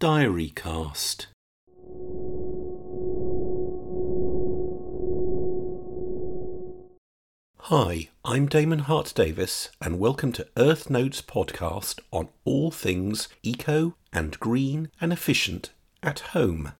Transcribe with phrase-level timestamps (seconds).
[0.00, 1.26] Diary Cast.
[7.62, 13.96] Hi, I'm Damon Hart Davis, and welcome to Earth Notes podcast on all things eco
[14.12, 15.70] and green and efficient
[16.00, 16.74] at home.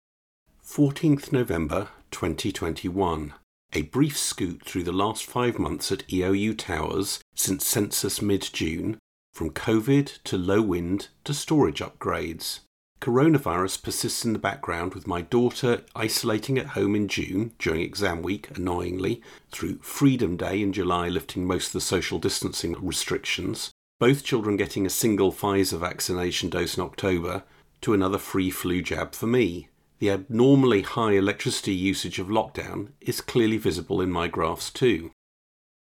[0.65, 3.35] 14th November 2021.
[3.73, 8.97] A brief scoot through the last five months at EOU Towers since census mid June,
[9.33, 12.61] from COVID to low wind to storage upgrades.
[13.01, 18.23] Coronavirus persists in the background with my daughter isolating at home in June during exam
[18.23, 23.71] week, annoyingly, through Freedom Day in July lifting most of the social distancing restrictions,
[24.01, 27.45] both children getting a single Pfizer vaccination dose in October,
[27.81, 29.69] to another free flu jab for me.
[30.01, 35.13] The abnormally high electricity usage of lockdown is clearly visible in my graphs too.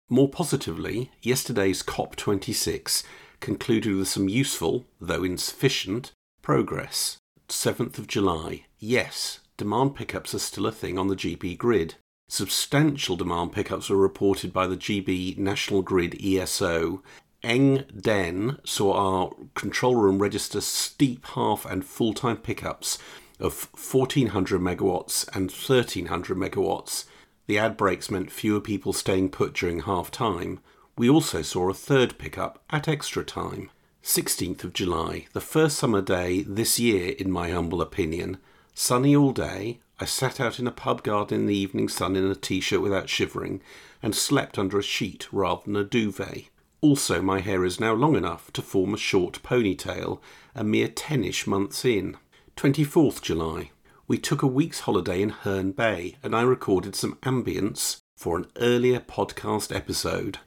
[0.09, 3.03] More positively, yesterday's COP26
[3.39, 6.11] concluded with some useful, though insufficient,
[6.43, 7.19] Progress.
[7.47, 8.65] 7th of July.
[8.77, 11.95] Yes, demand pickups are still a thing on the GB grid.
[12.27, 17.01] Substantial demand pickups were reported by the GB National Grid ESO.
[17.43, 22.97] Eng Den saw our control room register steep half and full time pickups
[23.39, 27.05] of 1400 megawatts and 1300 megawatts.
[27.47, 30.59] The ad breaks meant fewer people staying put during half time.
[30.97, 33.69] We also saw a third pickup at extra time.
[34.03, 38.37] 16th of July, the first summer day this year, in my humble opinion.
[38.73, 39.79] Sunny all day.
[39.97, 42.81] I sat out in a pub garden in the evening sun in a t shirt
[42.81, 43.61] without shivering
[44.01, 46.49] and slept under a sheet rather than a duvet.
[46.81, 50.19] Also, my hair is now long enough to form a short ponytail,
[50.53, 52.17] a mere tenish months in.
[52.57, 53.71] 24th July.
[54.05, 58.47] We took a week's holiday in Herne Bay and I recorded some ambience for an
[58.57, 60.39] earlier podcast episode.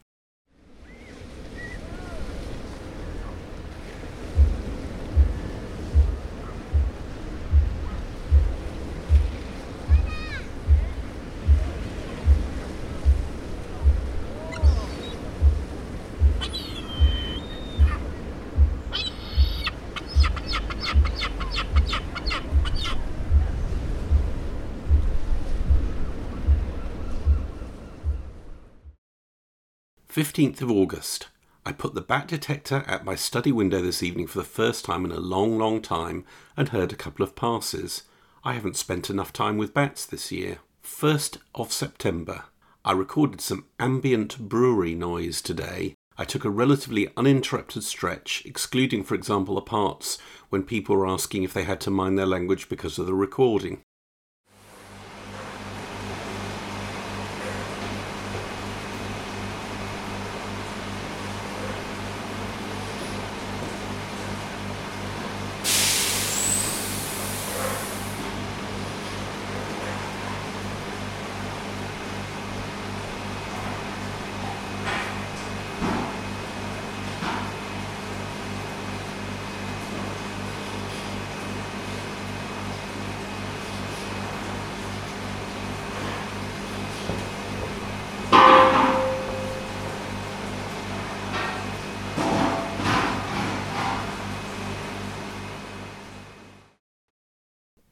[30.16, 31.28] 15th of August.
[31.66, 35.04] I put the bat detector at my study window this evening for the first time
[35.04, 36.24] in a long, long time
[36.56, 38.04] and heard a couple of passes.
[38.42, 40.60] I haven't spent enough time with bats this year.
[40.82, 42.44] 1st of September.
[42.82, 45.92] I recorded some ambient brewery noise today.
[46.16, 50.16] I took a relatively uninterrupted stretch, excluding, for example, the parts
[50.48, 53.82] when people were asking if they had to mind their language because of the recording.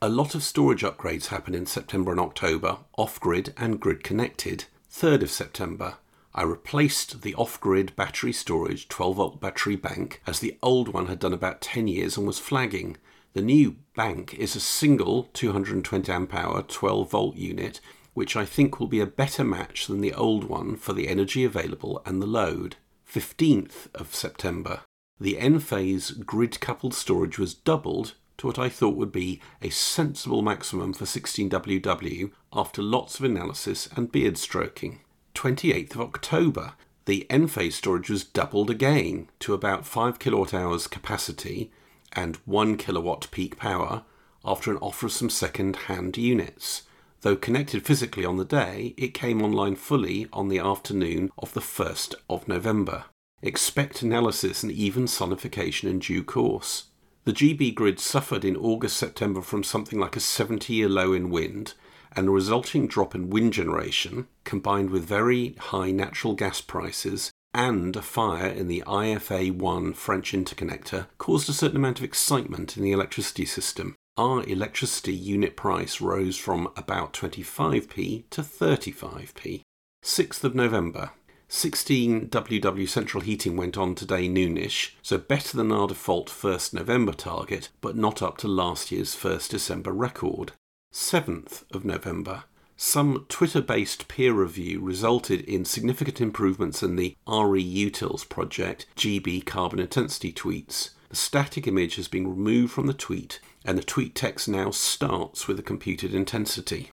[0.04, 4.66] A lot of storage upgrades happen in September and October, off grid and grid connected.
[4.92, 5.94] 3rd of September,
[6.34, 11.06] I replaced the off grid battery storage 12 volt battery bank as the old one
[11.06, 12.98] had done about 10 years and was flagging.
[13.32, 17.81] The new bank is a single 220 amp hour 12 volt unit,
[18.12, 21.44] which I think will be a better match than the old one for the energy
[21.44, 22.76] available and the load.
[23.10, 24.82] 15th of September,
[25.19, 30.42] the Enphase grid coupled storage was doubled to what I thought would be a sensible
[30.42, 35.00] maximum for 16WW after lots of analysis and beard stroking.
[35.34, 36.72] 28th of October,
[37.06, 41.70] the Enphase storage was doubled again to about 5 kilowatt hours capacity
[42.12, 44.04] and 1 kilowatt peak power
[44.44, 46.82] after an offer of some second hand units.
[47.22, 51.60] Though connected physically on the day, it came online fully on the afternoon of the
[51.60, 53.04] 1st of November.
[53.42, 56.84] Expect analysis and even sonification in due course.
[57.25, 61.31] The GB grid suffered in August September from something like a 70 year low in
[61.31, 61.73] wind,
[62.12, 67.97] and the resulting drop in wind generation, combined with very high natural gas prices and
[67.97, 72.82] a fire in the IFA 1 French interconnector, caused a certain amount of excitement in
[72.82, 73.94] the electricity system.
[74.19, 79.62] Our electricity unit price rose from about 25p to 35p.
[80.05, 81.12] 6th of November.
[81.56, 87.12] 16 WW Central Heating went on today noonish, so better than our default 1st November
[87.12, 90.50] target, but not up to last year's 1st December record.
[90.92, 92.42] 7th of November.
[92.76, 99.46] Some Twitter based peer review resulted in significant improvements in the RE Utils project GB
[99.46, 100.90] carbon intensity tweets.
[101.08, 105.46] The static image has been removed from the tweet, and the tweet text now starts
[105.46, 106.90] with the computed intensity.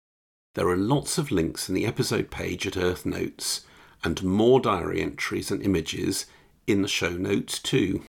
[0.54, 3.66] There are lots of links in the episode page at Earth Notes,
[4.04, 6.26] and more diary entries and images
[6.68, 8.04] in the show notes too.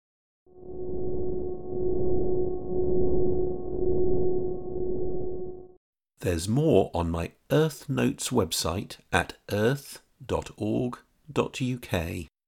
[6.21, 10.99] There's more on my Earth Notes website at earth.org.uk.